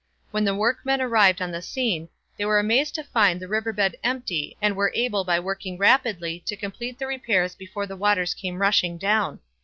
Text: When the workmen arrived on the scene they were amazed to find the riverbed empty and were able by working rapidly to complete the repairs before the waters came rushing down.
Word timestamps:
When 0.31 0.45
the 0.45 0.55
workmen 0.55 0.99
arrived 0.99 1.43
on 1.43 1.51
the 1.51 1.61
scene 1.61 2.09
they 2.35 2.43
were 2.43 2.57
amazed 2.57 2.95
to 2.95 3.03
find 3.03 3.39
the 3.39 3.47
riverbed 3.47 3.97
empty 4.03 4.57
and 4.59 4.75
were 4.75 4.91
able 4.95 5.23
by 5.23 5.39
working 5.39 5.77
rapidly 5.77 6.41
to 6.47 6.55
complete 6.55 6.97
the 6.97 7.05
repairs 7.05 7.53
before 7.53 7.85
the 7.85 7.95
waters 7.95 8.33
came 8.33 8.59
rushing 8.63 8.97
down. 8.97 9.41